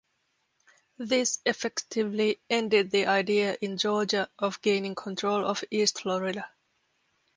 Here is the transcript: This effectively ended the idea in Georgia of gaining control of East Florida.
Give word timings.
This 0.97 1.37
effectively 1.45 2.39
ended 2.49 2.89
the 2.89 3.05
idea 3.05 3.55
in 3.61 3.77
Georgia 3.77 4.31
of 4.39 4.59
gaining 4.63 4.95
control 4.95 5.45
of 5.45 5.63
East 5.69 5.99
Florida. 6.01 6.49